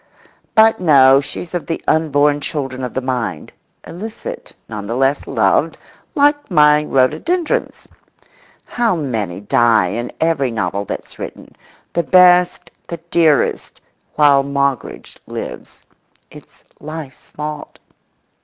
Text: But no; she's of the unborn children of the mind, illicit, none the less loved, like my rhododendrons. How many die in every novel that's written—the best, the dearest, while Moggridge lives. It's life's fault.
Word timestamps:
But 0.55 0.79
no; 0.79 1.19
she's 1.21 1.53
of 1.53 1.67
the 1.67 1.79
unborn 1.87 2.41
children 2.41 2.83
of 2.83 2.95
the 2.95 3.01
mind, 3.03 3.53
illicit, 3.85 4.53
none 4.67 4.87
the 4.87 4.95
less 4.95 5.27
loved, 5.27 5.77
like 6.15 6.49
my 6.49 6.83
rhododendrons. 6.83 7.87
How 8.65 8.95
many 8.95 9.41
die 9.41 9.89
in 9.89 10.11
every 10.19 10.49
novel 10.49 10.85
that's 10.85 11.19
written—the 11.19 12.01
best, 12.01 12.71
the 12.87 12.97
dearest, 13.11 13.79
while 14.15 14.41
Moggridge 14.41 15.17
lives. 15.27 15.83
It's 16.31 16.63
life's 16.79 17.27
fault. 17.27 17.77